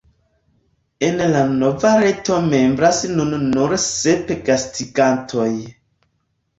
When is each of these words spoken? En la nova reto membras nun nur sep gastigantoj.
En 1.07 1.21
la 1.35 1.43
nova 1.49 1.91
reto 2.05 2.39
membras 2.55 3.05
nun 3.19 3.39
nur 3.53 3.79
sep 3.87 4.37
gastigantoj. 4.53 5.51